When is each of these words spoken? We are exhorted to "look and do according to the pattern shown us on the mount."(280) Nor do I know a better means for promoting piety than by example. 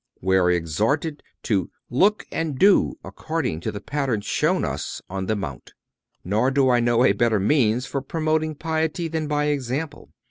We 0.19 0.35
are 0.35 0.49
exhorted 0.49 1.21
to 1.43 1.69
"look 1.91 2.25
and 2.31 2.57
do 2.57 2.97
according 3.03 3.59
to 3.59 3.71
the 3.71 3.79
pattern 3.81 4.21
shown 4.21 4.65
us 4.65 4.99
on 5.11 5.27
the 5.27 5.35
mount."(280) 5.35 5.71
Nor 6.23 6.49
do 6.49 6.71
I 6.71 6.79
know 6.79 7.03
a 7.05 7.11
better 7.11 7.39
means 7.39 7.85
for 7.85 8.01
promoting 8.01 8.55
piety 8.55 9.07
than 9.07 9.27
by 9.27 9.43
example. 9.45 10.09